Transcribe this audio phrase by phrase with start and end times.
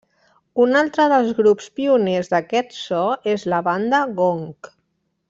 [0.63, 3.03] Un altre dels grups pioners d'aquest so
[3.37, 4.49] és la banda Gong.